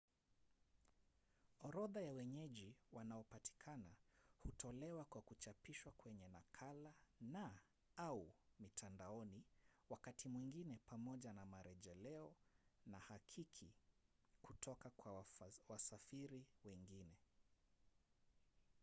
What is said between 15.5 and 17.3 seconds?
wasafiri wengine